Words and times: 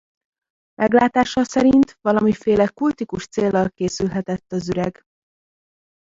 Meglátása 0.81 1.43
szerint 1.43 1.97
valamiféle 2.01 2.67
kultikus 2.67 3.27
céllal 3.27 3.69
készülhetett 3.69 4.51
az 4.51 4.69
üreg. 4.69 5.03